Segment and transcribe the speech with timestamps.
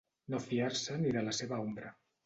[0.35, 1.95] No fiar-se ni de la seva ombra.